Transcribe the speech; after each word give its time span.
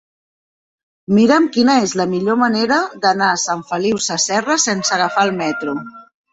Mira'm 1.17 1.45
quina 1.57 1.75
és 1.81 1.93
la 2.01 2.07
millor 2.15 2.39
manera 2.45 2.81
d'anar 3.05 3.29
a 3.35 3.37
Sant 3.45 3.63
Feliu 3.71 4.03
Sasserra 4.09 4.61
sense 4.67 5.01
agafar 5.01 5.31
el 5.31 5.39
metro. 5.47 5.81